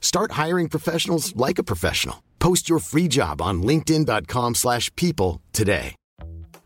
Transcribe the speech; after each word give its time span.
Start 0.00 0.32
hiring 0.32 0.68
professionals 0.68 1.34
like 1.36 1.58
a 1.58 1.64
professional. 1.64 2.22
Post 2.40 2.68
your 2.68 2.80
free 2.80 3.08
job 3.08 3.40
on 3.40 3.62
linkedin.com/people 3.62 4.54
slash 4.54 4.94
people 4.96 5.40
today. 5.52 5.94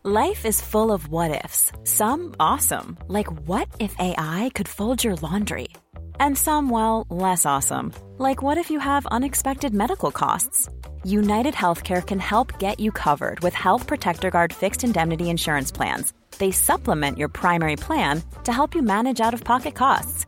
Life 0.07 0.45
is 0.45 0.61
full 0.61 0.91
of 0.91 1.07
what 1.07 1.43
ifs. 1.43 1.71
Some 1.83 2.35
awesome, 2.39 2.95
like 3.07 3.25
what 3.47 3.67
if 3.79 3.95
AI 3.97 4.51
could 4.53 4.67
fold 4.67 5.03
your 5.03 5.15
laundry? 5.15 5.69
And 6.19 6.37
some, 6.37 6.69
well, 6.69 7.07
less 7.09 7.43
awesome, 7.43 7.91
like 8.19 8.43
what 8.43 8.59
if 8.59 8.69
you 8.69 8.79
have 8.79 9.07
unexpected 9.07 9.73
medical 9.73 10.11
costs? 10.11 10.69
United 11.03 11.55
Healthcare 11.55 12.05
can 12.05 12.19
help 12.19 12.59
get 12.59 12.79
you 12.79 12.91
covered 12.91 13.39
with 13.39 13.55
Health 13.55 13.87
Protector 13.87 14.29
Guard 14.29 14.53
fixed 14.53 14.83
indemnity 14.83 15.31
insurance 15.31 15.71
plans. 15.71 16.13
They 16.37 16.51
supplement 16.51 17.17
your 17.17 17.29
primary 17.29 17.75
plan 17.75 18.21
to 18.43 18.51
help 18.51 18.75
you 18.75 18.83
manage 18.83 19.19
out 19.19 19.33
of 19.33 19.43
pocket 19.43 19.73
costs. 19.73 20.27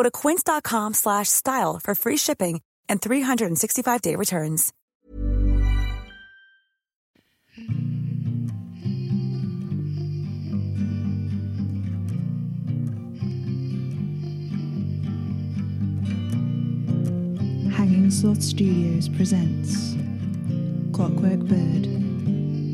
Go 0.00 0.04
to 0.04 0.10
quince.com 0.10 0.94
slash 0.94 1.28
style 1.28 1.78
for 1.78 1.94
free 1.94 2.16
shipping 2.16 2.62
and 2.88 3.02
365-day 3.02 4.16
returns. 4.16 4.72
Hanging 17.76 18.10
Sloth 18.10 18.42
Studios 18.42 19.10
presents 19.10 19.96
Clockwork 20.94 21.40
Bird 21.40 21.84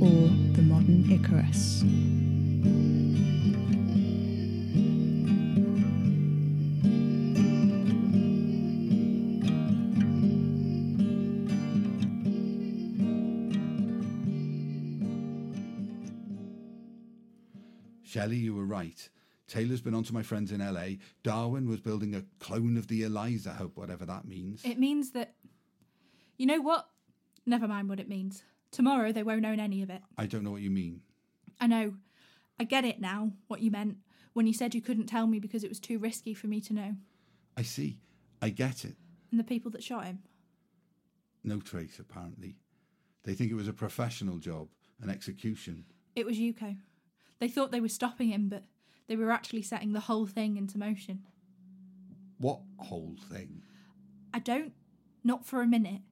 or 0.00 0.30
The 0.54 0.62
Modern 0.62 1.10
Icarus. 1.10 1.82
Shelley, 18.16 18.36
you 18.36 18.54
were 18.54 18.64
right. 18.64 19.10
Taylor's 19.46 19.82
been 19.82 19.92
on 19.92 20.02
to 20.04 20.14
my 20.14 20.22
friends 20.22 20.50
in 20.50 20.60
LA. 20.60 20.96
Darwin 21.22 21.68
was 21.68 21.80
building 21.80 22.14
a 22.14 22.24
clone 22.40 22.78
of 22.78 22.88
the 22.88 23.02
Eliza 23.02 23.50
Hope, 23.50 23.76
whatever 23.76 24.06
that 24.06 24.24
means. 24.24 24.64
It 24.64 24.78
means 24.78 25.10
that. 25.10 25.34
You 26.38 26.46
know 26.46 26.62
what? 26.62 26.88
Never 27.44 27.68
mind 27.68 27.90
what 27.90 28.00
it 28.00 28.08
means. 28.08 28.42
Tomorrow 28.70 29.12
they 29.12 29.22
won't 29.22 29.44
own 29.44 29.60
any 29.60 29.82
of 29.82 29.90
it. 29.90 30.00
I 30.16 30.24
don't 30.24 30.44
know 30.44 30.50
what 30.50 30.62
you 30.62 30.70
mean. 30.70 31.02
I 31.60 31.66
know. 31.66 31.92
I 32.58 32.64
get 32.64 32.86
it 32.86 33.02
now, 33.02 33.32
what 33.48 33.60
you 33.60 33.70
meant, 33.70 33.98
when 34.32 34.46
you 34.46 34.54
said 34.54 34.74
you 34.74 34.80
couldn't 34.80 35.08
tell 35.08 35.26
me 35.26 35.38
because 35.38 35.62
it 35.62 35.68
was 35.68 35.78
too 35.78 35.98
risky 35.98 36.32
for 36.32 36.46
me 36.46 36.62
to 36.62 36.72
know. 36.72 36.96
I 37.54 37.64
see. 37.64 37.98
I 38.40 38.48
get 38.48 38.86
it. 38.86 38.96
And 39.30 39.38
the 39.38 39.44
people 39.44 39.70
that 39.72 39.84
shot 39.84 40.06
him. 40.06 40.20
No 41.44 41.60
trace, 41.60 41.98
apparently. 41.98 42.56
They 43.24 43.34
think 43.34 43.50
it 43.50 43.56
was 43.56 43.68
a 43.68 43.74
professional 43.74 44.38
job, 44.38 44.68
an 45.02 45.10
execution. 45.10 45.84
It 46.14 46.24
was 46.24 46.38
UCO. 46.38 46.78
They 47.38 47.48
thought 47.48 47.70
they 47.70 47.80
were 47.80 47.88
stopping 47.88 48.28
him, 48.28 48.48
but 48.48 48.64
they 49.08 49.16
were 49.16 49.30
actually 49.30 49.62
setting 49.62 49.92
the 49.92 50.00
whole 50.00 50.26
thing 50.26 50.56
into 50.56 50.78
motion. 50.78 51.22
What 52.38 52.60
whole 52.78 53.16
thing? 53.30 53.62
I 54.32 54.38
don't, 54.38 54.72
not 55.24 55.46
for 55.46 55.62
a 55.62 55.66
minute, 55.66 56.02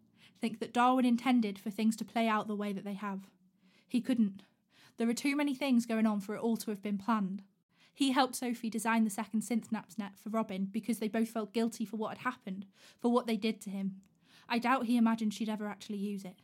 think 0.41 0.61
that 0.61 0.73
Darwin 0.73 1.05
intended 1.05 1.59
for 1.59 1.71
things 1.71 1.97
to 1.97 2.05
play 2.05 2.29
out 2.29 2.49
the 2.49 2.56
way 2.56 2.73
that 2.73 2.85
they 2.85 2.94
have. 2.94 3.29
He 3.88 4.00
couldn't. 4.00 4.43
There 4.97 5.09
are 5.09 5.15
too 5.15 5.37
many 5.37 5.55
things 5.55 5.87
going 5.87 6.06
on 6.06 6.21
for 6.21 6.35
it 6.35 6.41
all 6.41 6.56
to 6.59 6.71
have 6.71 6.82
been 6.82 6.99
planned. 6.99 7.43
He 7.93 8.12
helped 8.12 8.37
Sophie 8.37 8.70
design 8.70 9.05
the 9.05 9.11
second 9.11 9.43
synthnaps 9.43 9.99
net 9.99 10.12
for 10.19 10.29
Robin 10.31 10.69
because 10.70 10.99
they 10.99 11.09
both 11.09 11.29
felt 11.29 11.53
guilty 11.53 11.85
for 11.85 11.97
what 11.97 12.17
had 12.17 12.31
happened, 12.31 12.67
for 13.00 13.11
what 13.11 13.27
they 13.27 13.37
did 13.37 13.61
to 13.62 13.70
him. 13.70 14.00
I 14.49 14.59
doubt 14.59 14.87
he 14.87 14.97
imagined 14.97 15.32
she'd 15.32 15.49
ever 15.49 15.67
actually 15.69 15.99
use 15.99 16.25
it. 16.25 16.37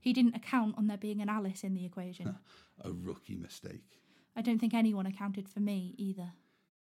He 0.00 0.12
didn't 0.12 0.36
account 0.36 0.76
on 0.78 0.86
there 0.86 0.96
being 0.96 1.20
an 1.20 1.28
Alice 1.28 1.64
in 1.64 1.74
the 1.74 1.84
equation. 1.84 2.36
a 2.84 2.92
rookie 2.92 3.36
mistake. 3.36 4.00
I 4.36 4.42
don't 4.42 4.58
think 4.58 4.74
anyone 4.74 5.06
accounted 5.06 5.48
for 5.48 5.60
me 5.60 5.94
either. 5.98 6.32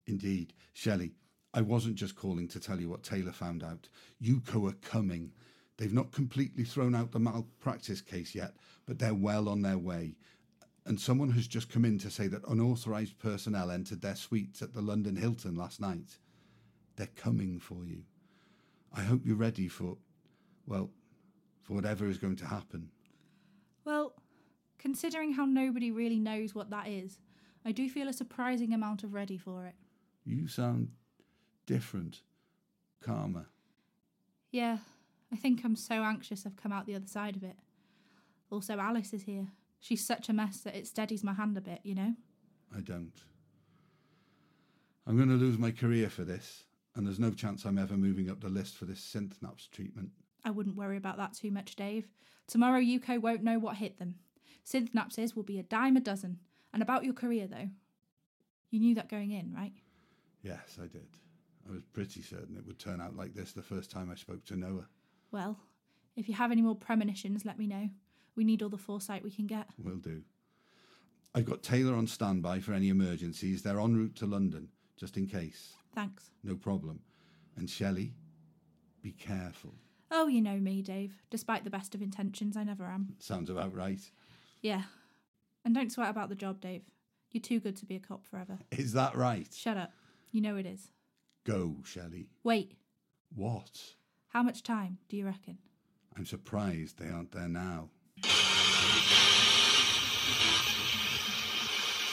Indeed, 0.07 0.53
Shelley, 0.73 1.13
I 1.53 1.61
wasn't 1.61 1.95
just 1.95 2.15
calling 2.15 2.47
to 2.49 2.59
tell 2.59 2.79
you 2.79 2.89
what 2.89 3.03
Taylor 3.03 3.31
found 3.31 3.63
out. 3.63 3.89
UCO 4.23 4.69
are 4.69 4.75
coming. 4.75 5.31
They've 5.77 5.93
not 5.93 6.11
completely 6.11 6.63
thrown 6.63 6.93
out 6.93 7.11
the 7.11 7.19
malpractice 7.19 8.01
case 8.01 8.35
yet, 8.35 8.55
but 8.85 8.99
they're 8.99 9.13
well 9.13 9.49
on 9.49 9.61
their 9.61 9.77
way. 9.77 10.15
And 10.85 10.99
someone 10.99 11.31
has 11.31 11.47
just 11.47 11.69
come 11.69 11.85
in 11.85 11.97
to 11.99 12.09
say 12.09 12.27
that 12.27 12.47
unauthorised 12.47 13.17
personnel 13.19 13.71
entered 13.71 14.01
their 14.01 14.15
suites 14.15 14.61
at 14.61 14.73
the 14.73 14.81
London 14.81 15.15
Hilton 15.15 15.55
last 15.55 15.79
night. 15.79 16.17
They're 16.95 17.07
coming 17.15 17.59
for 17.59 17.85
you. 17.85 18.03
I 18.93 19.01
hope 19.01 19.21
you're 19.25 19.35
ready 19.35 19.67
for, 19.67 19.97
well, 20.65 20.89
for 21.61 21.73
whatever 21.73 22.07
is 22.07 22.17
going 22.17 22.35
to 22.37 22.45
happen. 22.45 22.89
Well, 23.85 24.13
considering 24.77 25.33
how 25.33 25.45
nobody 25.45 25.91
really 25.91 26.19
knows 26.19 26.55
what 26.55 26.69
that 26.71 26.87
is, 26.87 27.19
I 27.69 27.71
do 27.71 27.87
feel 27.87 28.07
a 28.07 28.13
surprising 28.13 28.73
amount 28.73 29.03
of 29.03 29.13
ready 29.13 29.37
for 29.37 29.67
it. 29.67 29.75
You 30.25 30.47
sound 30.47 30.89
different, 31.67 32.23
calmer. 32.99 33.45
Yeah, 34.49 34.79
I 35.31 35.35
think 35.35 35.63
I'm 35.63 35.75
so 35.75 36.01
anxious 36.01 36.47
I've 36.47 36.55
come 36.55 36.71
out 36.71 36.87
the 36.87 36.95
other 36.95 37.05
side 37.05 37.35
of 37.35 37.43
it. 37.43 37.57
Also, 38.49 38.79
Alice 38.79 39.13
is 39.13 39.21
here. 39.21 39.49
She's 39.79 40.03
such 40.03 40.29
a 40.29 40.33
mess 40.33 40.61
that 40.61 40.75
it 40.75 40.87
steadies 40.87 41.23
my 41.23 41.33
hand 41.33 41.55
a 41.57 41.61
bit, 41.61 41.81
you 41.83 41.93
know? 41.93 42.15
I 42.75 42.79
don't. 42.79 43.13
I'm 45.05 45.15
going 45.15 45.29
to 45.29 45.35
lose 45.35 45.59
my 45.59 45.69
career 45.69 46.09
for 46.09 46.23
this, 46.23 46.63
and 46.95 47.05
there's 47.05 47.19
no 47.19 47.29
chance 47.29 47.65
I'm 47.65 47.77
ever 47.77 47.95
moving 47.95 48.31
up 48.31 48.41
the 48.41 48.49
list 48.49 48.77
for 48.77 48.85
this 48.85 48.99
synthnaps 48.99 49.69
treatment. 49.69 50.09
I 50.43 50.49
wouldn't 50.49 50.75
worry 50.75 50.97
about 50.97 51.17
that 51.17 51.33
too 51.33 51.51
much, 51.51 51.75
Dave. 51.75 52.07
Tomorrow, 52.47 52.79
UCO 52.79 53.21
won't 53.21 53.43
know 53.43 53.59
what 53.59 53.75
hit 53.75 53.99
them. 53.99 54.15
Synthnapses 54.65 55.35
will 55.35 55.43
be 55.43 55.59
a 55.59 55.63
dime 55.63 55.97
a 55.97 55.99
dozen. 55.99 56.39
And 56.73 56.81
about 56.81 57.03
your 57.03 57.13
career, 57.13 57.47
though, 57.47 57.69
you 58.71 58.79
knew 58.79 58.95
that 58.95 59.09
going 59.09 59.31
in, 59.31 59.53
right? 59.53 59.73
Yes, 60.43 60.77
I 60.81 60.87
did. 60.87 61.07
I 61.67 61.73
was 61.73 61.83
pretty 61.93 62.21
certain 62.21 62.55
it 62.57 62.65
would 62.65 62.79
turn 62.79 63.01
out 63.01 63.15
like 63.15 63.33
this 63.33 63.51
the 63.51 63.61
first 63.61 63.91
time 63.91 64.09
I 64.11 64.15
spoke 64.15 64.45
to 64.45 64.55
Noah. 64.55 64.87
Well, 65.31 65.57
if 66.15 66.27
you 66.27 66.35
have 66.35 66.51
any 66.51 66.61
more 66.61 66.75
premonitions, 66.75 67.45
let 67.45 67.59
me 67.59 67.67
know. 67.67 67.89
We 68.35 68.43
need 68.43 68.61
all 68.61 68.69
the 68.69 68.77
foresight 68.77 69.23
we 69.23 69.31
can 69.31 69.47
get. 69.47 69.67
Will 69.83 69.97
do. 69.97 70.23
I've 71.35 71.45
got 71.45 71.61
Taylor 71.61 71.95
on 71.95 72.07
standby 72.07 72.59
for 72.61 72.73
any 72.73 72.89
emergencies. 72.89 73.61
They're 73.61 73.79
en 73.79 73.95
route 73.95 74.15
to 74.17 74.25
London, 74.25 74.69
just 74.97 75.17
in 75.17 75.27
case. 75.27 75.75
Thanks. 75.93 76.31
No 76.43 76.55
problem. 76.55 77.01
And 77.55 77.69
Shelley, 77.69 78.13
be 79.01 79.11
careful. 79.11 79.73
Oh, 80.11 80.27
you 80.27 80.41
know 80.41 80.57
me, 80.57 80.81
Dave. 80.81 81.13
Despite 81.29 81.63
the 81.63 81.69
best 81.69 81.93
of 81.93 82.01
intentions, 82.01 82.57
I 82.57 82.63
never 82.63 82.85
am. 82.85 83.15
Sounds 83.19 83.49
about 83.49 83.75
right. 83.75 84.01
Yeah. 84.61 84.83
And 85.65 85.75
don't 85.75 85.91
sweat 85.91 86.09
about 86.09 86.29
the 86.29 86.35
job, 86.35 86.61
Dave. 86.61 86.83
You're 87.31 87.41
too 87.41 87.59
good 87.59 87.75
to 87.77 87.85
be 87.85 87.95
a 87.95 87.99
cop 87.99 88.25
forever. 88.25 88.59
Is 88.71 88.93
that 88.93 89.15
right? 89.15 89.47
Shut 89.53 89.77
up. 89.77 89.91
You 90.31 90.41
know 90.41 90.55
it 90.55 90.65
is. 90.65 90.91
Go, 91.45 91.75
Shelley. 91.83 92.27
Wait, 92.43 92.73
What? 93.35 93.69
how 94.29 94.41
much 94.43 94.63
time 94.63 94.97
do 95.09 95.17
you 95.17 95.25
reckon? 95.25 95.57
I'm 96.17 96.25
surprised 96.25 96.97
they 96.99 97.09
aren't 97.09 97.31
there 97.31 97.47
now. 97.47 97.89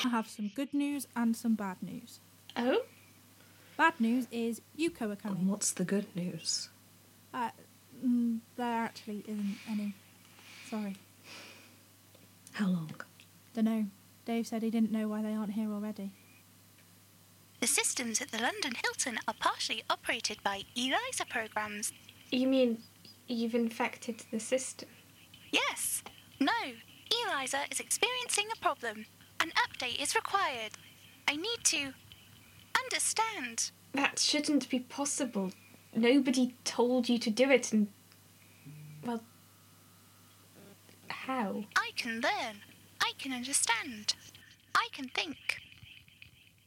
I 0.05 0.09
have 0.11 0.29
some 0.29 0.51
good 0.55 0.73
news 0.73 1.07
and 1.17 1.37
some 1.37 1.55
bad 1.55 1.83
news. 1.83 2.21
Oh? 2.57 2.83
Bad 3.77 4.01
news 4.01 4.27
is 4.31 4.61
UCO 4.79 5.13
are 5.13 5.17
coming. 5.17 5.39
And 5.41 5.49
what's 5.51 5.73
the 5.73 5.85
good 5.85 6.07
news? 6.15 6.69
Uh, 7.35 7.51
mm, 8.05 8.39
there 8.57 8.83
actually 8.83 9.25
isn't 9.27 9.57
any. 9.69 9.95
Sorry. 10.71 10.97
How 12.53 12.69
long? 12.69 12.91
Dunno. 13.57 13.87
Dave 14.27 14.47
said 14.47 14.63
he 14.63 14.71
didn't 14.71 14.93
know 14.93 15.09
why 15.09 15.23
they 15.23 15.33
aren't 15.33 15.55
here 15.55 15.73
already. 15.73 16.11
The 17.61 17.67
systems 17.67 18.21
at 18.21 18.31
the 18.31 18.39
London 18.39 18.75
Hilton 18.85 19.19
are 19.27 19.35
partially 19.41 19.83
operated 19.89 20.43
by 20.45 20.65
ELISA 20.77 21.25
programs. 21.31 21.91
You 22.31 22.49
mean 22.49 22.83
you've 23.29 23.55
infected 23.55 24.25
the 24.31 24.41
system? 24.41 24.91
Yes. 25.51 26.03
No. 26.39 26.53
ELISA 27.11 27.61
is 27.71 27.81
experiencing 27.81 28.49
a 28.53 28.61
problem. 28.61 29.07
An 29.41 29.53
update 29.53 30.03
is 30.03 30.15
required. 30.15 30.73
I 31.27 31.37
need 31.37 31.65
to 31.65 31.95
understand. 32.79 33.71
That 33.95 34.19
shouldn't 34.19 34.69
be 34.69 34.81
possible. 34.81 35.53
Nobody 35.95 36.55
told 36.65 37.09
you 37.09 37.19
to 37.21 37.31
do 37.31 37.51
it, 37.51 37.73
and. 37.73 37.89
Well. 39.03 39.23
How? 41.09 41.65
I 41.75 41.93
can 41.97 42.21
learn. 42.21 42.61
I 43.01 43.13
can 43.19 43.33
understand. 43.33 44.15
I 44.75 44.89
can 44.93 45.09
think. 45.09 45.61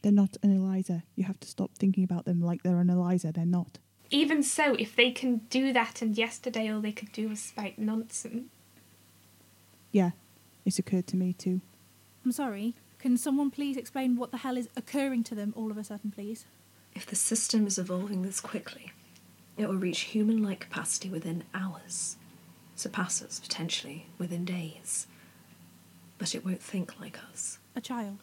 They're 0.02 0.12
not 0.12 0.38
an 0.42 0.56
Eliza. 0.56 1.04
You 1.16 1.26
have 1.26 1.40
to 1.42 1.48
stop 1.48 1.72
thinking 1.76 2.04
about 2.04 2.26
them 2.26 2.42
like 2.42 2.64
they're 2.64 2.80
an 2.80 2.90
Eliza. 2.90 3.32
They're 3.32 3.46
not. 3.46 3.80
Even 4.12 4.42
so, 4.42 4.74
if 4.76 4.96
they 4.96 5.12
can 5.12 5.38
do 5.50 5.72
that, 5.74 6.02
and 6.02 6.18
yesterday 6.18 6.72
all 6.72 6.82
they 6.82 6.92
could 6.92 7.12
do 7.12 7.30
was 7.30 7.40
spout 7.40 7.78
nonsense. 7.78 8.46
Yeah, 9.92 10.12
it's 10.66 10.80
occurred 10.80 11.08
to 11.08 11.16
me 11.16 11.34
too. 11.34 11.62
I'm 12.26 12.32
sorry. 12.32 12.76
Can 12.98 13.18
someone 13.18 13.52
please 13.52 13.78
explain 13.78 14.16
what 14.18 14.32
the 14.32 14.38
hell 14.38 14.58
is 14.58 14.68
occurring 14.76 15.24
to 15.26 15.36
them 15.36 15.54
all 15.56 15.72
of 15.72 15.78
a 15.78 15.84
sudden, 15.84 16.12
please? 16.12 16.46
If 16.96 17.06
the 17.06 17.16
system 17.16 17.68
is 17.68 17.78
evolving 17.78 18.24
this 18.24 18.42
quickly, 18.42 18.92
it 19.58 19.68
will 19.68 19.76
reach 19.76 20.02
human 20.02 20.42
like 20.42 20.60
capacity 20.62 21.10
within 21.10 21.44
hours, 21.54 22.18
surpass 22.76 23.22
us 23.22 23.40
potentially 23.40 24.08
within 24.18 24.44
days. 24.44 25.08
But 26.20 26.36
it 26.36 26.46
won't 26.46 26.62
think 26.62 27.00
like 27.00 27.18
us. 27.32 27.58
A 27.76 27.82
child. 27.82 28.20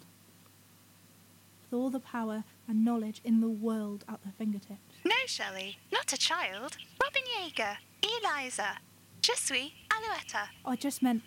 With 1.65 1.81
all 1.81 1.91
the 1.91 1.99
power 1.99 2.45
and 2.69 2.85
knowledge 2.85 3.21
in 3.25 3.41
the 3.41 3.49
world 3.49 4.05
at 4.09 4.23
their 4.23 4.35
fingertips. 4.39 4.99
No, 5.05 5.15
Shelley, 5.27 5.79
not 5.93 6.13
a 6.13 6.19
child. 6.19 6.77
Robin 7.03 7.23
Yeager, 7.41 7.79
Eliza, 8.03 8.79
Je 9.23 9.33
suis 9.35 9.73
Alouetta. 9.91 10.49
I 10.65 10.77
just 10.77 11.03
meant 11.03 11.23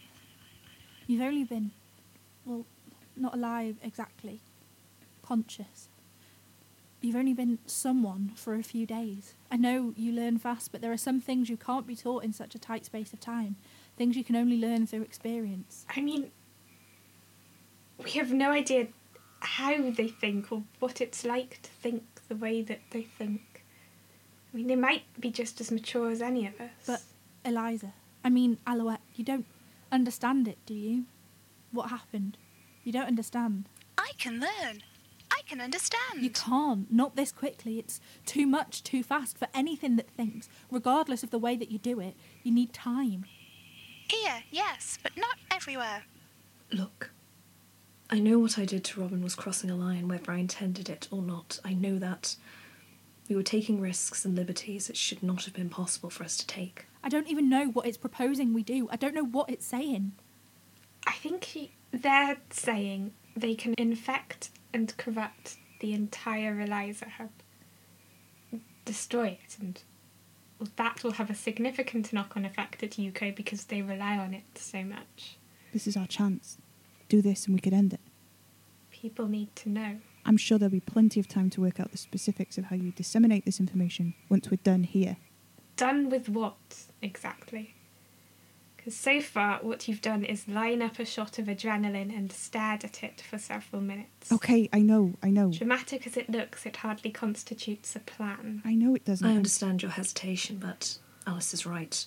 you've 1.07 1.21
only 1.21 1.43
been, 1.43 1.71
well, 2.45 2.65
not 3.17 3.33
alive 3.33 3.75
exactly, 3.83 4.39
conscious. 5.21 5.89
You've 7.01 7.15
only 7.15 7.33
been 7.33 7.59
someone 7.65 8.31
for 8.35 8.55
a 8.55 8.63
few 8.63 8.85
days. 8.85 9.33
I 9.49 9.57
know 9.57 9.93
you 9.97 10.11
learn 10.11 10.37
fast, 10.37 10.71
but 10.71 10.81
there 10.81 10.91
are 10.91 10.97
some 10.97 11.19
things 11.19 11.49
you 11.49 11.57
can't 11.57 11.87
be 11.87 11.95
taught 11.95 12.23
in 12.23 12.31
such 12.33 12.55
a 12.55 12.59
tight 12.59 12.85
space 12.85 13.11
of 13.11 13.19
time. 13.19 13.55
Things 13.97 14.15
you 14.15 14.23
can 14.23 14.35
only 14.35 14.57
learn 14.57 14.85
through 14.85 15.01
experience. 15.01 15.85
I 15.95 16.01
mean, 16.01 16.31
we 18.03 18.11
have 18.11 18.31
no 18.31 18.51
idea 18.51 18.87
how 19.41 19.91
they 19.91 20.07
think 20.07 20.51
or 20.51 20.63
what 20.79 21.01
it's 21.01 21.23
like 21.23 21.61
to 21.61 21.69
think 21.69 22.03
the 22.27 22.35
way 22.35 22.61
that 22.61 22.81
they 22.91 23.03
think. 23.03 23.63
I 24.53 24.57
mean, 24.57 24.67
they 24.67 24.75
might 24.75 25.03
be 25.19 25.29
just 25.31 25.61
as 25.61 25.71
mature 25.71 26.09
as 26.09 26.21
any 26.21 26.47
of 26.47 26.59
us. 26.59 26.71
But, 26.85 27.01
Eliza, 27.45 27.93
I 28.23 28.29
mean, 28.29 28.57
Alouette, 28.65 29.01
you 29.15 29.23
don't 29.23 29.45
understand 29.91 30.47
it, 30.47 30.57
do 30.65 30.73
you? 30.73 31.05
What 31.71 31.89
happened? 31.89 32.37
You 32.83 32.91
don't 32.91 33.07
understand. 33.07 33.69
I 33.97 34.11
can 34.17 34.39
learn. 34.39 34.81
I 35.31 35.41
can 35.47 35.61
understand. 35.61 36.21
You 36.21 36.31
can't. 36.31 36.91
Not 36.91 37.15
this 37.15 37.31
quickly. 37.31 37.77
It's 37.77 38.01
too 38.25 38.47
much, 38.47 38.83
too 38.83 39.03
fast 39.03 39.37
for 39.37 39.47
anything 39.53 39.95
that 39.97 40.09
thinks. 40.09 40.49
Regardless 40.71 41.23
of 41.23 41.29
the 41.29 41.37
way 41.37 41.55
that 41.55 41.71
you 41.71 41.77
do 41.77 41.99
it, 41.99 42.15
you 42.43 42.51
need 42.51 42.73
time. 42.73 43.25
Here, 44.09 44.43
yes, 44.49 44.97
but 45.03 45.15
not 45.15 45.37
everywhere. 45.51 46.03
Look, 46.71 47.11
I 48.09 48.19
know 48.19 48.39
what 48.39 48.57
I 48.57 48.65
did 48.65 48.83
to 48.85 49.01
Robin 49.01 49.21
was 49.21 49.35
crossing 49.35 49.69
a 49.69 49.75
line, 49.75 50.07
whether 50.07 50.31
I 50.31 50.37
intended 50.37 50.89
it 50.89 51.07
or 51.11 51.21
not. 51.21 51.59
I 51.63 51.73
know 51.73 51.99
that. 51.99 52.35
We 53.27 53.35
were 53.35 53.43
taking 53.43 53.79
risks 53.79 54.25
and 54.25 54.35
liberties 54.35 54.89
it 54.89 54.97
should 54.97 55.21
not 55.21 55.45
have 55.45 55.53
been 55.53 55.69
possible 55.69 56.09
for 56.09 56.23
us 56.23 56.35
to 56.37 56.47
take. 56.47 56.87
I 57.03 57.09
don't 57.09 57.27
even 57.27 57.47
know 57.47 57.67
what 57.67 57.85
it's 57.85 57.97
proposing 57.97 58.53
we 58.53 58.63
do. 58.63 58.89
I 58.91 58.95
don't 58.95 59.13
know 59.13 59.25
what 59.25 59.51
it's 59.51 59.65
saying. 59.67 60.13
I 61.05 61.11
think 61.13 61.43
he, 61.43 61.73
they're 61.91 62.37
saying 62.49 63.13
they 63.35 63.53
can 63.53 63.75
infect 63.77 64.49
and 64.73 64.95
corrupt 64.97 65.57
the 65.79 65.93
entire 65.93 66.59
Eliza 66.59 67.05
hub, 67.17 67.29
destroy 68.85 69.37
it, 69.43 69.57
and 69.61 69.81
that 70.75 71.03
will 71.03 71.13
have 71.13 71.29
a 71.29 71.35
significant 71.35 72.11
knock 72.11 72.35
on 72.35 72.45
effect 72.45 72.83
at 72.83 72.99
UK 72.99 73.35
because 73.35 73.65
they 73.65 73.81
rely 73.81 74.17
on 74.17 74.33
it 74.33 74.43
so 74.55 74.83
much. 74.83 75.37
This 75.71 75.87
is 75.87 75.95
our 75.95 76.07
chance. 76.07 76.57
Do 77.07 77.21
this 77.21 77.45
and 77.45 77.55
we 77.55 77.61
could 77.61 77.73
end 77.73 77.93
it. 77.93 77.98
People 79.01 79.27
need 79.27 79.55
to 79.55 79.69
know. 79.69 79.97
I'm 80.25 80.35
sure 80.35 80.57
there'll 80.57 80.71
be 80.71 80.81
plenty 80.81 81.19
of 81.19 81.27
time 81.27 81.49
to 81.51 81.61
work 81.61 81.79
out 81.79 81.91
the 81.91 81.97
specifics 81.97 82.57
of 82.57 82.65
how 82.65 82.75
you 82.75 82.91
disseminate 82.91 83.45
this 83.45 83.59
information 83.59 84.13
once 84.27 84.51
we're 84.51 84.57
done 84.57 84.83
here. 84.83 85.15
Done 85.77 86.09
with 86.09 86.27
what 86.27 86.57
exactly? 87.01 87.75
Because 88.75 88.95
so 88.95 89.21
far, 89.21 89.59
what 89.61 89.87
you've 89.87 90.01
done 90.01 90.25
is 90.25 90.47
line 90.47 90.81
up 90.81 90.99
a 90.99 91.05
shot 91.05 91.39
of 91.39 91.45
adrenaline 91.45 92.15
and 92.15 92.31
stared 92.31 92.83
at 92.83 93.01
it 93.03 93.21
for 93.21 93.37
several 93.37 93.81
minutes. 93.81 94.31
Okay, 94.31 94.67
I 94.73 94.81
know, 94.81 95.13
I 95.23 95.29
know. 95.29 95.51
Dramatic 95.51 96.05
as 96.05 96.17
it 96.17 96.29
looks, 96.29 96.65
it 96.65 96.77
hardly 96.77 97.11
constitutes 97.11 97.95
a 97.95 97.99
plan. 97.99 98.61
I 98.65 98.75
know 98.75 98.95
it 98.95 99.05
doesn't. 99.05 99.25
I 99.25 99.35
understand 99.35 99.81
your 99.81 99.91
hesitation, 99.91 100.57
but 100.57 100.97
Alice 101.25 101.53
is 101.53 101.65
right. 101.65 102.05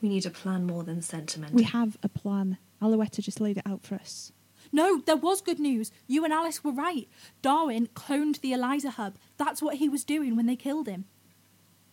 We 0.00 0.08
need 0.08 0.24
a 0.24 0.30
plan 0.30 0.66
more 0.66 0.84
than 0.84 1.02
sentiment. 1.02 1.52
We 1.52 1.64
have 1.64 1.98
a 2.02 2.08
plan. 2.08 2.56
Alouetta 2.80 3.20
just 3.20 3.40
laid 3.40 3.58
it 3.58 3.66
out 3.66 3.82
for 3.82 3.96
us. 3.96 4.32
No, 4.72 5.00
there 5.00 5.16
was 5.16 5.40
good 5.40 5.58
news. 5.58 5.90
You 6.06 6.24
and 6.24 6.32
Alice 6.32 6.62
were 6.62 6.72
right. 6.72 7.08
Darwin 7.42 7.88
cloned 7.88 8.40
the 8.40 8.52
ELISA 8.52 8.90
hub. 8.90 9.16
That's 9.36 9.62
what 9.62 9.76
he 9.76 9.88
was 9.88 10.04
doing 10.04 10.36
when 10.36 10.46
they 10.46 10.56
killed 10.56 10.86
him. 10.86 11.06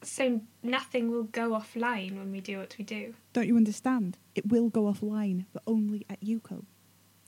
So 0.04 0.42
nothing 0.62 1.10
will 1.10 1.24
go 1.24 1.50
offline 1.52 2.18
when 2.18 2.32
we 2.32 2.40
do 2.40 2.60
what 2.60 2.76
we 2.78 2.84
do. 2.86 3.16
Don't 3.34 3.48
you 3.48 3.58
understand? 3.58 4.18
It 4.36 4.48
will 4.48 4.70
go 4.70 4.84
offline, 4.84 5.46
but 5.54 5.64
only 5.66 6.06
at 6.10 6.22
UCO. 6.22 6.66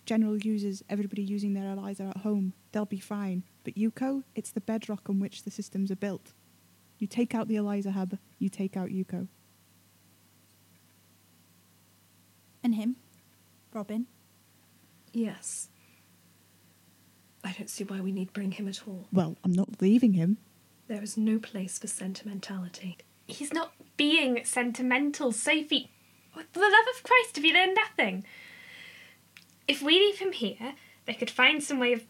General 0.06 0.38
users, 0.38 0.84
everybody 0.90 1.24
using 1.24 1.54
their 1.54 1.72
ELISA 1.72 2.04
at 2.04 2.18
home, 2.18 2.54
they'll 2.72 2.86
be 2.86 3.00
fine. 3.00 3.44
But 3.64 3.76
UCO, 3.76 4.24
it's 4.36 4.52
the 4.52 4.62
bedrock 4.62 5.10
on 5.10 5.20
which 5.20 5.44
the 5.44 5.52
systems 5.52 5.92
are 5.92 5.96
built. 5.96 6.34
You 7.00 7.08
take 7.08 7.34
out 7.34 7.48
the 7.48 7.56
ELISA 7.56 7.92
hub, 7.92 8.18
you 8.38 8.50
take 8.50 8.78
out 8.78 8.90
UCO. 8.90 9.28
And 12.64 12.76
him? 12.76 12.98
Robin? 13.74 14.08
Yes. 15.20 15.68
I 17.44 17.52
don't 17.52 17.70
see 17.70 17.84
why 17.84 18.00
we 18.00 18.14
need 18.14 18.32
bring 18.32 18.52
him 18.52 18.70
at 18.70 18.88
all. 18.88 19.06
Well, 19.12 19.36
I'm 19.44 19.52
not 19.52 19.82
leaving 19.82 20.14
him. 20.14 20.38
There 20.88 21.04
is 21.04 21.18
no 21.18 21.40
place 21.40 21.78
for 21.78 21.88
sentimentality. 21.88 22.98
He's 23.28 23.54
not 23.54 23.74
being 23.98 24.44
sentimental, 24.46 25.34
Sophie. 25.34 25.92
For 26.34 26.44
the 26.54 26.60
love 26.62 26.86
of 26.96 27.04
Christ, 27.04 27.36
have 27.36 27.44
you 27.44 27.54
learned 27.54 27.76
nothing? 27.76 28.24
If 29.68 29.82
we 29.82 30.00
leave 30.00 30.20
him 30.20 30.32
here, 30.32 30.76
they 31.06 31.14
could 31.14 31.30
find 31.30 31.62
some 31.62 31.80
way 31.80 31.92
of 31.92 32.06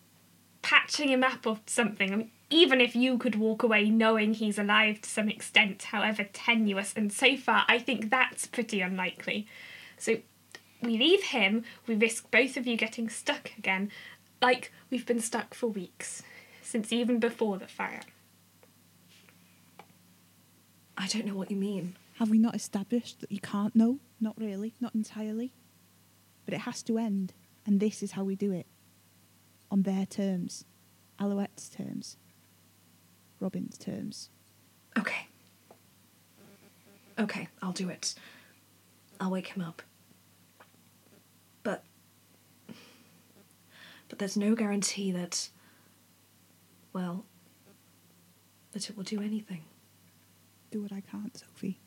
patching 0.62 1.10
him 1.10 1.24
up 1.24 1.48
or 1.48 1.60
something. 1.66 2.14
I 2.14 2.16
mean, 2.16 2.32
even 2.52 2.80
if 2.80 2.96
you 2.96 3.18
could 3.18 3.36
walk 3.36 3.64
away 3.64 3.90
knowing 3.90 4.36
he's 4.36 4.60
alive 4.60 5.02
to 5.02 5.10
some 5.10 5.30
extent, 5.30 5.82
however 5.84 6.28
tenuous, 6.32 6.94
and 6.96 7.12
so 7.12 7.38
far 7.38 7.66
I 7.68 7.80
think 7.80 8.12
that's 8.12 8.46
pretty 8.46 8.82
unlikely. 8.82 9.48
So 9.98 10.18
we 10.82 10.98
leave 10.98 11.24
him, 11.24 11.64
we 11.88 11.96
risk 11.96 12.32
both 12.32 12.58
of 12.58 12.66
you 12.66 12.78
getting 12.78 13.10
stuck 13.10 13.52
again, 13.58 13.92
like 14.42 14.72
we've 14.90 15.06
been 15.06 15.20
stuck 15.20 15.54
for 15.54 15.68
weeks, 15.68 16.24
since 16.62 16.94
even 16.94 17.20
before 17.20 17.58
the 17.58 17.68
fire. 17.68 18.02
I 20.98 21.08
don't 21.08 21.26
know 21.26 21.36
what 21.36 21.50
you 21.50 21.58
mean. 21.58 21.96
Have 22.16 22.30
we 22.30 22.38
not 22.38 22.56
established 22.56 23.22
that 23.22 23.32
you 23.32 23.40
can't 23.40 23.76
know? 23.76 24.00
Not 24.20 24.38
really, 24.38 24.74
not 24.82 24.94
entirely. 24.94 25.54
But 26.46 26.54
it 26.54 26.62
has 26.62 26.84
to 26.84 26.98
end, 26.98 27.34
and 27.66 27.80
this 27.80 28.04
is 28.04 28.12
how 28.12 28.24
we 28.24 28.36
do 28.36 28.52
it. 28.52 28.66
On 29.72 29.84
their 29.84 30.06
terms. 30.06 30.66
Alouette's 31.20 31.70
terms. 31.70 32.18
Robin's 33.40 33.78
terms. 33.78 34.30
Okay. 34.98 35.28
Okay, 37.18 37.48
I'll 37.62 37.72
do 37.72 37.90
it. 37.90 38.16
I'll 39.20 39.32
wake 39.32 39.48
him 39.48 39.62
up. 39.62 39.82
But 44.10 44.20
there's 44.20 44.38
no 44.38 44.56
guarantee 44.56 45.12
that. 45.12 45.50
Well. 46.94 47.26
that 48.72 48.90
it 48.90 48.98
will 48.98 49.04
do 49.04 49.22
anything. 49.22 49.62
Do 50.72 50.82
what 50.82 50.92
I 50.92 51.02
can't, 51.02 51.36
Sophie. 51.38 51.80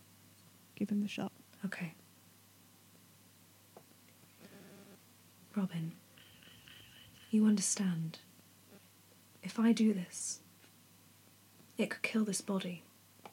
Give 0.77 0.89
him 0.91 1.03
the 1.03 1.09
shot. 1.09 1.33
Okay. 1.65 1.95
Robin, 5.55 5.93
you 7.31 7.47
understand. 7.47 8.19
If 9.43 9.59
I 9.59 9.73
do 9.73 9.93
this, 9.93 10.41
it 11.77 11.91
could 11.91 12.03
kill 12.03 12.25
this 12.25 12.41
body, 12.41 12.83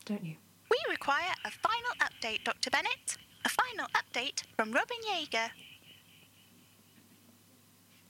don't 0.06 0.26
you? 0.26 0.36
We 0.70 0.78
require 0.90 1.32
a 1.46 1.52
final 1.52 1.92
update, 2.02 2.44
Dr. 2.44 2.70
Bennett. 2.72 3.18
A 3.46 3.50
final 3.50 3.88
update 3.96 4.44
from 4.58 4.72
Robin 4.74 4.98
Yeager. 5.10 5.50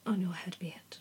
On 0.10 0.20
your 0.20 0.34
head 0.34 0.56
be 0.58 0.70
it. 0.70 0.98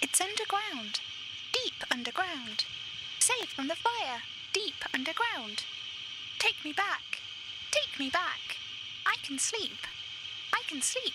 It's 0.00 0.18
underground. 0.18 1.00
Deep 1.52 1.74
underground. 1.90 2.64
safe 3.18 3.50
from 3.50 3.68
the 3.68 3.74
fire. 3.74 4.22
Deep 4.54 4.76
underground. 4.94 5.64
Take 6.38 6.64
me 6.64 6.72
back. 6.72 7.20
Take 7.70 8.00
me 8.00 8.08
back. 8.08 8.56
I 9.04 9.16
can 9.22 9.38
sleep. 9.38 9.86
I 10.54 10.62
can 10.66 10.80
sleep. 10.80 11.12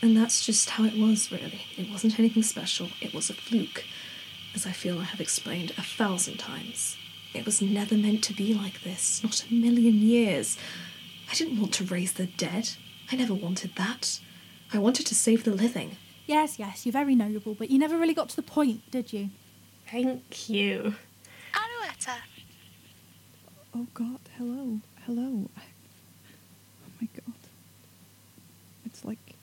And 0.00 0.16
that's 0.16 0.46
just 0.46 0.70
how 0.70 0.84
it 0.84 0.96
was, 0.96 1.32
really. 1.32 1.62
It 1.76 1.90
wasn't 1.90 2.18
anything 2.18 2.42
special, 2.42 2.90
it 3.00 3.12
was 3.12 3.30
a 3.30 3.34
fluke, 3.34 3.84
as 4.58 4.66
I 4.66 4.72
feel 4.72 4.98
I 4.98 5.04
have 5.04 5.20
explained 5.20 5.70
a 5.78 5.82
thousand 5.82 6.38
times. 6.38 6.96
It 7.32 7.46
was 7.46 7.62
never 7.62 7.94
meant 7.94 8.24
to 8.24 8.32
be 8.32 8.54
like 8.54 8.82
this, 8.82 9.22
not 9.22 9.44
a 9.48 9.54
million 9.54 9.94
years. 10.02 10.58
I 11.30 11.34
didn't 11.34 11.60
want 11.60 11.72
to 11.74 11.84
raise 11.84 12.14
the 12.14 12.26
dead. 12.26 12.70
I 13.12 13.14
never 13.14 13.34
wanted 13.34 13.76
that. 13.76 14.18
I 14.74 14.78
wanted 14.78 15.06
to 15.06 15.14
save 15.14 15.44
the 15.44 15.52
living. 15.52 15.92
Yes, 16.26 16.58
yes, 16.58 16.84
you're 16.84 16.92
very 16.92 17.14
noble, 17.14 17.54
but 17.54 17.70
you 17.70 17.78
never 17.78 17.96
really 17.96 18.14
got 18.14 18.30
to 18.30 18.36
the 18.36 18.42
point, 18.42 18.80
did 18.90 19.12
you? 19.12 19.30
Thank 19.88 20.48
you. 20.48 20.96
Alouetta. 21.54 22.16
Oh 23.76 23.86
God, 23.94 24.18
hello, 24.38 24.80
hello. 25.06 25.48
Oh 25.56 26.90
my 27.00 27.08
God. 27.14 27.36
It's 28.86 29.04
like, 29.04 29.34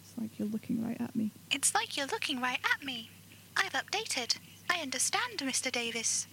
it's 0.00 0.14
like 0.18 0.38
you're 0.38 0.48
looking 0.48 0.82
right 0.82 0.98
at 0.98 1.14
me. 1.14 1.30
It's 1.50 1.74
like 1.74 1.98
you're 1.98 2.06
looking 2.06 2.40
right 2.40 2.60
at 2.74 2.82
me. 2.82 3.10
I've 3.56 3.72
updated. 3.72 4.38
I 4.70 4.80
understand, 4.80 5.38
Mr. 5.38 5.70
Davis. 5.70 6.26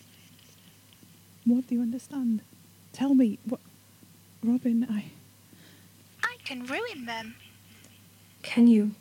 What 1.45 1.67
do 1.67 1.75
you 1.75 1.81
understand? 1.81 2.41
Tell 2.91 3.13
me, 3.13 3.39
what, 3.45 3.59
Robin? 4.43 4.85
I. 4.89 5.05
I 6.23 6.37
can 6.43 6.65
ruin 6.65 7.05
them. 7.05 7.35
Can 8.41 8.67
you. 8.67 8.91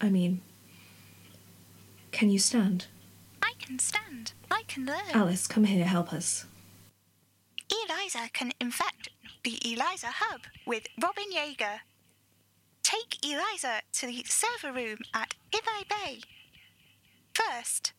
I 0.00 0.08
mean. 0.08 0.40
Can 2.12 2.30
you 2.30 2.38
stand? 2.38 2.86
I 3.42 3.52
can 3.58 3.78
stand. 3.78 4.32
I 4.50 4.62
can 4.68 4.86
learn. 4.86 5.10
Alice, 5.12 5.46
come 5.46 5.64
here, 5.64 5.84
help 5.84 6.12
us. 6.12 6.46
Eliza 7.70 8.30
can 8.32 8.52
infect 8.60 9.08
the 9.42 9.58
Eliza 9.64 10.08
hub 10.08 10.42
with 10.66 10.86
Robin 11.02 11.24
Yeager. 11.32 11.80
Take 12.82 13.24
Eliza 13.24 13.80
to 13.94 14.06
the 14.06 14.24
server 14.26 14.72
room 14.72 14.98
at 15.14 15.34
Ibai 15.52 15.88
Bay. 15.88 16.20
First, 17.34 17.92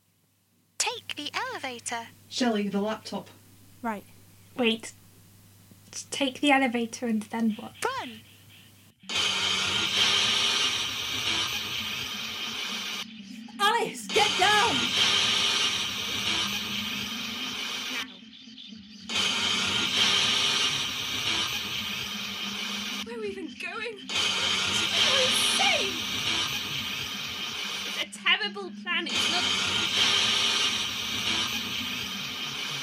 take 0.77 1.15
the 1.17 1.29
elevator. 1.33 2.07
Shelley, 2.29 2.69
the 2.69 2.79
laptop. 2.79 3.29
Right. 3.81 4.05
Wait. 4.57 4.93
Take 6.09 6.39
the 6.39 6.51
elevator 6.51 7.05
and 7.05 7.23
then 7.23 7.57
what? 7.59 7.73
Run! 7.83 8.21
Alice, 13.59 14.07
get 14.07 14.29
down! 14.39 14.75
Terrible 28.45 28.71
plan. 28.83 29.07
It's 29.07 29.31
not. 29.31 29.43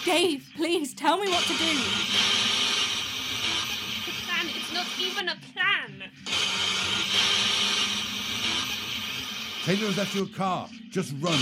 Dave, 0.04 0.50
please 0.56 0.94
tell 0.94 1.18
me 1.18 1.28
what 1.28 1.44
to 1.44 1.54
do. 1.54 1.70
a 4.08 4.12
plan. 4.24 4.48
It's 4.48 4.72
not 4.72 4.86
even 5.00 5.28
a 5.28 5.36
plan. 5.52 6.10
Taylor 9.64 9.86
has 9.86 9.96
left 9.96 10.14
your 10.14 10.26
car. 10.26 10.68
Just 10.90 11.14
run. 11.20 11.38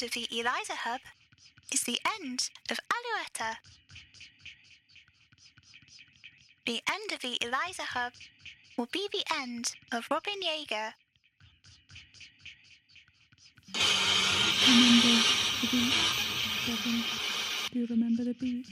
End 0.00 0.08
of 0.08 0.14
the 0.14 0.28
Eliza 0.30 0.72
hub 0.76 1.00
is 1.72 1.82
the 1.82 1.98
end 2.18 2.48
of 2.70 2.78
Alouetta. 2.88 3.56
The 6.64 6.80
end 6.88 7.12
of 7.12 7.20
the 7.20 7.36
Eliza 7.42 7.82
hub 7.82 8.12
will 8.78 8.88
be 8.90 9.08
the 9.12 9.24
end 9.34 9.72
of 9.92 10.06
Robin 10.10 10.40
Yeager. 10.42 10.92
Remember 14.68 15.22
the 15.60 15.68
beat, 15.70 15.94
Robin. 16.68 17.04
Do 17.70 17.78
you 17.78 17.86
remember 17.90 18.24
the 18.24 18.34
beat? 18.34 18.66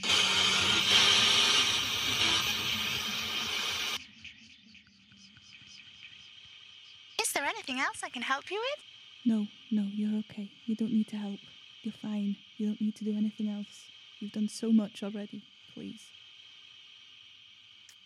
Is 7.21 7.33
there 7.33 7.43
anything 7.43 7.79
else 7.79 8.01
I 8.03 8.09
can 8.09 8.23
help 8.23 8.49
you 8.49 8.59
with? 8.59 8.88
No, 9.25 9.47
no, 9.71 9.83
you're 9.93 10.17
okay. 10.19 10.49
You 10.65 10.75
don't 10.75 10.93
need 10.93 11.07
to 11.09 11.17
help. 11.17 11.39
You're 11.83 11.93
fine. 11.93 12.35
You 12.57 12.67
don't 12.67 12.81
need 12.81 12.95
to 12.95 13.03
do 13.03 13.15
anything 13.15 13.49
else. 13.49 13.89
You've 14.19 14.31
done 14.31 14.49
so 14.49 14.71
much 14.71 15.03
already. 15.03 15.43
Please. 15.73 16.01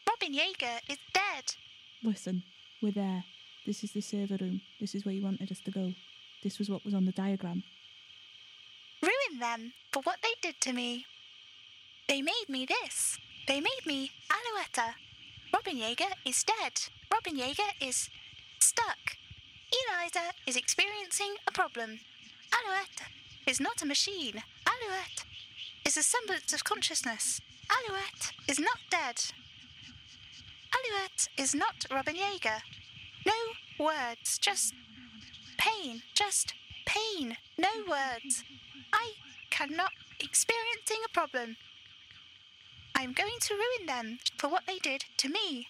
Robin 0.08 0.34
Yeager 0.34 0.80
is 0.90 0.98
dead. 1.14 1.56
Listen, 2.04 2.44
we're 2.82 2.92
there. 2.92 3.24
This 3.66 3.84
is 3.84 3.92
the 3.94 4.02
server 4.02 4.38
room. 4.40 4.62
This 4.80 4.94
is 4.94 5.06
where 5.06 5.16
you 5.16 5.24
wanted 5.24 5.52
us 5.52 5.60
to 5.62 5.72
go. 5.72 5.94
This 6.44 6.60
was 6.60 6.70
what 6.70 6.84
was 6.84 6.94
on 6.94 7.06
the 7.06 7.12
diagram. 7.12 7.64
Ruin 9.02 9.40
them 9.40 9.74
for 9.92 10.02
what 10.04 10.20
they 10.22 10.34
did 10.42 10.60
to 10.62 10.74
me. 10.74 11.06
They 12.08 12.22
made 12.22 12.46
me 12.50 12.66
this. 12.66 13.18
They 13.48 13.60
made 13.62 13.86
me 13.86 14.12
Alouetta. 14.30 14.96
Robin 15.54 15.78
Yeager 15.78 16.12
is 16.26 16.44
dead. 16.44 16.74
Robin 17.12 17.38
Yeager 17.38 17.72
is 17.82 18.10
stuck. 18.60 19.18
Eliza 19.74 20.34
is 20.46 20.56
experiencing 20.56 21.36
a 21.48 21.52
problem. 21.52 22.00
Alouette 22.54 23.04
is 23.48 23.60
not 23.60 23.82
a 23.82 23.86
machine. 23.86 24.44
Alouette 24.68 25.26
is 25.86 25.98
a 25.98 26.04
semblance 26.04 26.54
of 26.54 26.64
consciousness. 26.64 27.42
Alouette 27.70 28.32
is 28.48 28.60
not 28.60 28.78
dead. 28.90 29.22
Alouette 30.76 31.28
is 31.38 31.56
not 31.56 31.86
Robin 31.92 32.16
Yeager. 32.16 32.62
No 33.26 33.34
words, 33.80 34.38
just 34.38 34.74
pain, 35.58 36.04
just 36.14 36.54
pain, 36.86 37.38
no 37.58 37.70
words. 37.88 38.44
I 38.92 39.14
cannot 39.50 39.92
experiencing 40.20 41.02
a 41.06 41.14
problem. 41.14 41.58
I'm 42.96 43.14
going 43.14 43.40
to 43.42 43.56
ruin 43.56 43.88
them 43.88 44.20
for 44.38 44.50
what 44.50 44.64
they 44.68 44.78
did 44.78 45.06
to 45.18 45.30
me. 45.30 45.68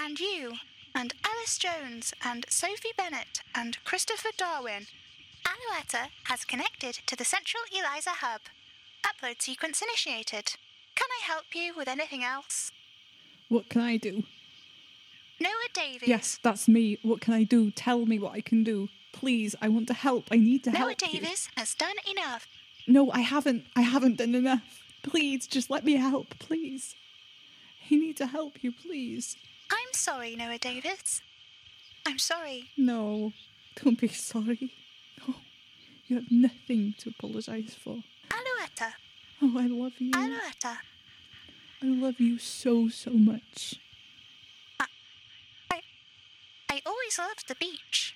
And 0.00 0.20
you, 0.20 0.54
and 0.98 1.14
Alice 1.24 1.58
Jones, 1.58 2.12
and 2.24 2.44
Sophie 2.48 2.92
Bennett, 2.96 3.40
and 3.54 3.78
Christopher 3.84 4.30
Darwin. 4.36 4.88
Alouetta 5.46 6.08
has 6.24 6.44
connected 6.44 6.98
to 7.06 7.14
the 7.14 7.24
central 7.24 7.62
ELISA 7.72 8.10
hub. 8.16 8.40
Upload 9.04 9.40
sequence 9.40 9.80
initiated. 9.80 10.56
Can 10.96 11.06
I 11.22 11.24
help 11.24 11.54
you 11.54 11.72
with 11.76 11.86
anything 11.86 12.24
else? 12.24 12.72
What 13.48 13.68
can 13.68 13.80
I 13.80 13.96
do? 13.96 14.24
Noah 15.40 15.70
Davies. 15.72 16.08
Yes, 16.08 16.40
that's 16.42 16.66
me. 16.66 16.98
What 17.02 17.20
can 17.20 17.32
I 17.32 17.44
do? 17.44 17.70
Tell 17.70 18.04
me 18.04 18.18
what 18.18 18.32
I 18.32 18.40
can 18.40 18.64
do. 18.64 18.88
Please, 19.12 19.54
I 19.62 19.68
want 19.68 19.86
to 19.88 19.94
help. 19.94 20.24
I 20.32 20.36
need 20.36 20.64
to 20.64 20.72
Noah 20.72 20.78
help 20.78 21.02
you. 21.02 21.20
Davies 21.20 21.48
has 21.56 21.76
done 21.76 21.96
enough. 22.10 22.48
No, 22.88 23.12
I 23.12 23.20
haven't. 23.20 23.66
I 23.76 23.82
haven't 23.82 24.16
done 24.16 24.34
enough. 24.34 24.82
Please, 25.04 25.46
just 25.46 25.70
let 25.70 25.84
me 25.84 25.92
help, 25.92 26.36
please. 26.40 26.96
I 27.88 27.94
need 27.94 28.16
to 28.16 28.26
help 28.26 28.64
you, 28.64 28.72
please. 28.72 29.36
I'm 29.70 29.92
sorry, 29.92 30.36
Noah 30.36 30.58
Davis. 30.58 31.22
I'm 32.06 32.18
sorry. 32.18 32.70
No, 32.76 33.32
don't 33.82 34.00
be 34.00 34.08
sorry. 34.08 34.72
No, 35.26 35.34
you 36.06 36.16
have 36.16 36.30
nothing 36.30 36.94
to 36.98 37.10
apologise 37.10 37.74
for. 37.74 38.02
Alouetta. 38.30 38.92
Oh, 39.42 39.54
I 39.58 39.66
love 39.66 39.92
you. 39.98 40.12
Alouetta. 40.12 40.78
I 41.82 41.86
love 41.86 42.18
you 42.18 42.38
so, 42.38 42.88
so 42.88 43.10
much. 43.10 43.76
I 44.80 45.80
I 46.70 46.82
always 46.84 47.18
loved 47.18 47.48
the 47.48 47.54
beach. 47.54 48.14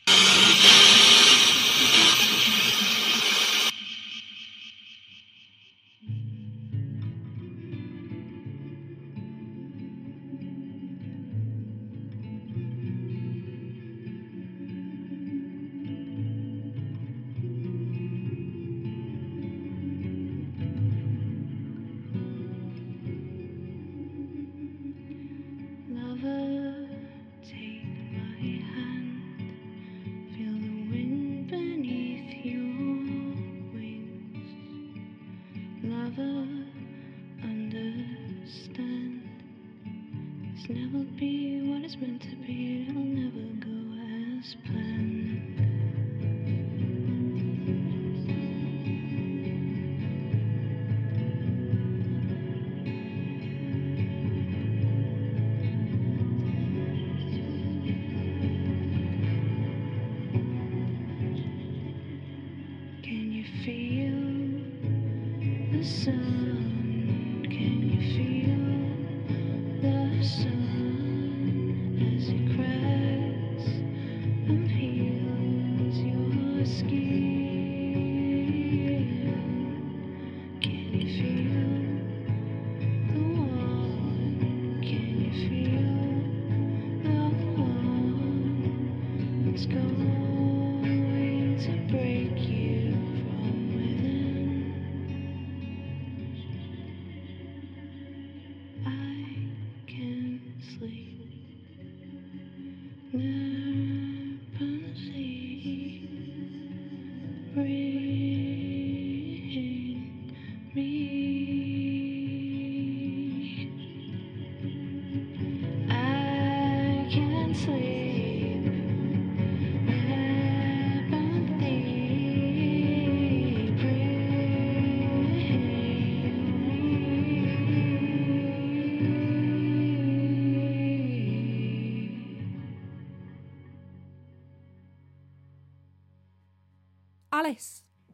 Lover, 35.92 36.46
understand. 37.42 39.22
It's 40.54 40.68
never 40.70 41.04
be 41.18 41.60
what 41.68 41.82
it's 41.84 41.96
meant 41.96 42.22
to 42.22 42.36
be. 42.36 42.86
It'll 42.88 43.02
never 43.02 43.46
go 43.60 43.76
as 44.40 44.56
planned. 44.64 45.11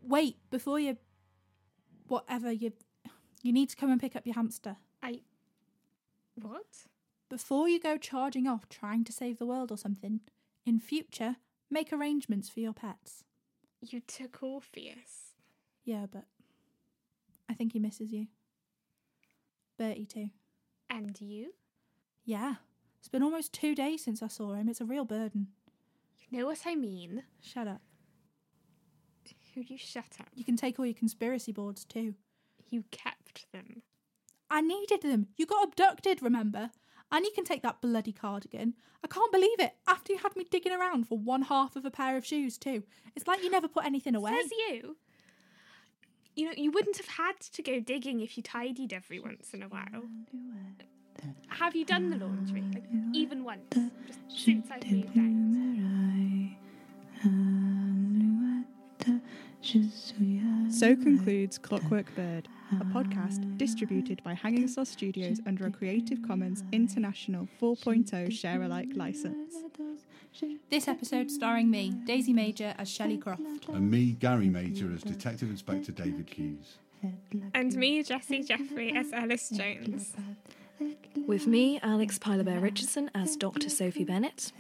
Wait 0.03 0.37
before 0.51 0.81
you. 0.81 0.96
Whatever 2.07 2.51
you. 2.53 2.72
You 3.42 3.53
need 3.53 3.68
to 3.70 3.77
come 3.77 3.90
and 3.90 4.01
pick 4.01 4.16
up 4.16 4.27
your 4.27 4.35
hamster. 4.35 4.77
I. 5.03 5.20
What? 6.35 6.87
Before 7.29 7.68
you 7.68 7.79
go 7.79 7.98
charging 7.98 8.46
off 8.46 8.68
trying 8.68 9.05
to 9.05 9.12
save 9.12 9.38
the 9.38 9.46
world 9.46 9.70
or 9.70 9.77
something, 9.77 10.20
in 10.64 10.81
future, 10.81 11.37
make 11.70 11.92
arrangements 11.92 12.48
for 12.48 12.61
your 12.61 12.72
pets. 12.72 13.24
You 13.81 14.01
took 14.01 14.42
Orpheus. 14.42 15.35
Yeah, 15.85 16.07
but 16.11 16.24
I 17.48 17.55
think 17.55 17.72
he 17.72 17.79
misses 17.79 18.12
you. 18.12 18.27
Bertie 19.79 20.07
too. 20.07 20.31
And 20.90 21.20
you? 21.20 21.53
Yeah. 22.24 22.57
It's 22.98 23.09
been 23.09 23.22
almost 23.22 23.53
two 23.53 23.74
days 23.74 24.03
since 24.03 24.22
I 24.22 24.29
saw 24.29 24.55
him. 24.55 24.68
It's 24.68 24.81
a 24.81 24.85
real 24.85 25.05
burden. 25.05 25.48
You 26.29 26.38
know 26.40 26.46
what 26.46 26.62
I 26.66 26.74
mean? 26.74 27.22
Shut 27.40 27.68
up. 27.68 27.81
Who 29.59 29.64
you 29.66 29.77
shut 29.77 30.18
up? 30.21 30.29
You 30.37 30.44
can 30.44 30.57
take 30.57 30.79
all 30.79 30.87
your 30.87 30.94
conspiracy 30.94 31.51
boards 31.51 31.85
too. 31.85 32.14
You 32.71 32.85
kept 32.92 33.51
them. 33.53 33.83
I 34.49 34.61
needed 34.61 35.03
them. 35.03 35.27
You 35.37 35.47
got 35.47 35.66
abducted, 35.66 36.23
remember? 36.23 36.71
And 37.11 37.25
you 37.25 37.33
can 37.35 37.42
take 37.42 37.62
that 37.62 37.81
bloody 37.81 38.12
cardigan. 38.12 38.75
I 39.03 39.09
can't 39.09 39.33
believe 39.33 39.59
it. 39.59 39.75
After 39.88 40.12
you 40.12 40.21
had 40.21 40.37
me 40.37 40.47
digging 40.49 40.73
around 40.73 41.09
for 41.09 41.18
one 41.18 41.42
half 41.42 41.75
of 41.75 41.85
a 41.85 41.90
pair 41.90 42.16
of 42.16 42.25
shoes 42.25 42.57
too. 42.57 42.85
It's 43.16 43.27
like 43.27 43.42
you 43.42 43.51
never 43.51 43.66
put 43.66 43.85
anything 43.85 44.14
away. 44.14 44.31
Says 44.42 44.53
you. 44.53 44.97
You 46.37 46.47
know, 46.47 46.53
you 46.57 46.71
wouldn't 46.71 46.99
have 46.99 47.09
had 47.09 47.40
to 47.40 47.61
go 47.61 47.81
digging 47.81 48.21
if 48.21 48.37
you 48.37 48.44
tidied 48.44 48.92
every 48.92 49.18
once 49.18 49.55
in 49.55 49.64
a 49.64 49.68
while. 49.68 50.05
Have 51.49 51.75
you 51.75 51.85
done 51.85 52.11
the 52.11 52.16
laundry? 52.16 52.62
Like, 52.73 52.85
even 53.12 53.42
once? 53.42 53.75
Just 54.07 54.44
since 54.44 54.68
I've 54.71 54.88
moved 54.88 55.18
out? 55.18 55.49
So 59.62 60.94
concludes 60.94 61.59
Clockwork 61.59 62.14
Bird, 62.14 62.49
a 62.81 62.85
podcast 62.85 63.59
distributed 63.59 64.23
by 64.23 64.35
Hanging 64.35 64.68
Sloth 64.68 64.88
Studios 64.88 65.40
under 65.47 65.66
a 65.66 65.71
Creative 65.71 66.18
Commons 66.27 66.62
International 66.73 67.49
4.0 67.61 68.33
share 68.33 68.62
alike 68.62 68.90
license. 68.94 69.57
This 70.71 70.87
episode 70.87 71.31
starring 71.31 71.71
me, 71.71 71.90
Daisy 72.07 72.33
Major, 72.33 72.75
as 72.79 72.88
Shelley 72.88 73.18
Croft. 73.18 73.42
And 73.68 73.90
me, 73.90 74.12
Gary 74.12 74.49
Major, 74.49 74.92
as 74.92 75.03
Detective 75.03 75.51
Inspector 75.51 75.90
David 75.92 76.31
Hughes. 76.31 76.79
And 77.53 77.75
me, 77.75 78.03
Jessie 78.03 78.42
Jeffrey, 78.44 78.92
as 78.94 79.12
Alice 79.12 79.51
Jones. 79.51 80.14
With 81.27 81.49
me, 81.49 81.81
Alex 81.83 82.18
Pilabear 82.18 82.62
Richardson, 82.62 83.11
as 83.14 83.37
Dr. 83.37 83.68
Sophie 83.68 84.05
Bennett. 84.05 84.53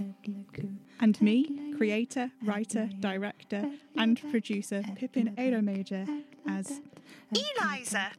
And 1.00 1.20
me, 1.22 1.67
creator, 1.78 2.30
writer, 2.42 2.90
director, 2.98 3.70
and 3.96 4.20
producer 4.30 4.82
Pippin 4.96 5.32
Ado 5.38 5.62
Major 5.62 6.04
as 6.46 6.80
Eliza. 7.32 8.10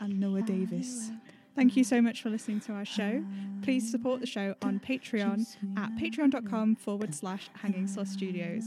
and 0.00 0.18
Noah 0.18 0.42
Davis. 0.42 1.10
Thank 1.54 1.76
you 1.76 1.84
so 1.84 2.00
much 2.00 2.22
for 2.22 2.30
listening 2.30 2.60
to 2.60 2.72
our 2.72 2.86
show. 2.86 3.22
Please 3.62 3.90
support 3.90 4.20
the 4.20 4.26
show 4.26 4.54
on 4.62 4.80
Patreon 4.80 5.44
at 5.76 5.90
patreon.com 5.96 6.76
forward 6.76 7.14
slash 7.14 7.50
hanging 7.60 7.86
sloth 7.86 8.08
studios. 8.08 8.64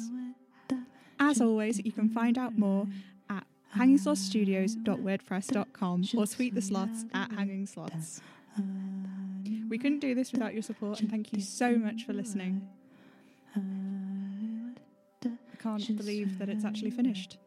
As 1.20 1.42
always, 1.42 1.84
you 1.84 1.92
can 1.92 2.08
find 2.10 2.38
out 2.38 2.56
more 2.58 2.86
at 3.32 3.48
hangingslothstudios.wordpress.com 3.76 6.04
or 6.16 6.28
tweet 6.28 6.54
the 6.54 6.62
slots 6.62 7.06
at 7.16 7.32
hanging 7.32 7.66
slots. 7.66 8.22
We 9.74 9.80
couldn't 9.80 10.02
do 10.02 10.14
this 10.14 10.32
without 10.32 10.54
your 10.54 10.62
support, 10.62 11.00
and 11.00 11.10
thank 11.10 11.34
you 11.34 11.42
so 11.42 11.76
much 11.76 12.06
for 12.06 12.14
listening. 12.14 12.70
I 13.56 13.60
can't 15.58 15.98
believe 15.98 16.38
that 16.38 16.48
it's 16.48 16.64
actually 16.64 16.92
finished. 16.92 17.40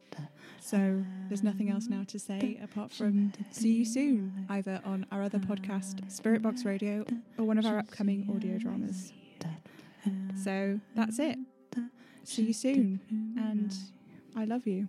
So 0.59 1.05
there's 1.29 1.45
nothing 1.45 1.71
else 1.71 1.87
now 1.87 2.03
to 2.09 2.19
say 2.19 2.59
apart 2.65 2.91
from 2.91 3.33
see 3.53 3.75
you 3.75 3.85
soon, 3.85 4.45
either 4.49 4.81
on 4.85 5.07
our 5.13 5.23
other 5.23 5.39
podcast, 5.39 6.11
Spirit 6.11 6.43
Box 6.43 6.65
Radio, 6.65 7.05
or 7.39 7.45
one 7.45 7.59
of 7.59 7.65
our 7.65 7.79
upcoming 7.79 8.29
audio 8.35 8.59
dramas. 8.59 9.13
So 10.35 10.81
that's 10.97 11.21
it. 11.21 11.39
See 12.25 12.43
you 12.43 12.55
soon, 12.55 12.99
and 13.39 13.73
I 14.35 14.47
love 14.47 14.67
you. 14.67 14.89